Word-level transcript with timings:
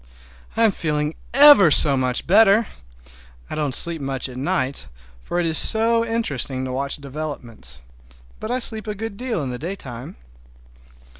I'm 0.57 0.71
feeling 0.71 1.13
ever 1.31 1.69
so 1.69 1.95
much 1.95 2.25
better! 2.25 2.65
I 3.51 3.53
don't 3.53 3.75
sleep 3.75 4.01
much 4.01 4.27
at 4.29 4.35
night, 4.35 4.87
for 5.21 5.39
it 5.39 5.45
is 5.45 5.59
so 5.59 6.03
interesting 6.03 6.65
to 6.65 6.73
watch 6.73 6.95
developments; 6.95 7.81
but 8.39 8.49
I 8.49 8.57
sleep 8.57 8.87
a 8.87 8.95
good 8.95 9.15
deal 9.15 9.43
in 9.43 9.51
the 9.51 9.59
daytime. 9.59 10.15